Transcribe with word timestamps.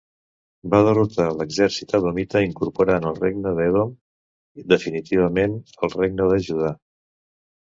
Va 0.73 0.77
derrotar 0.85 1.27
l'exèrcit 1.41 1.93
edomita 1.97 2.41
incorporant 2.45 3.05
el 3.11 3.21
regne 3.25 3.53
d'Edom 3.59 3.93
definitivament 4.75 5.55
al 5.89 5.97
regne 6.01 6.31
de 6.33 6.41
Judà. 6.49 6.75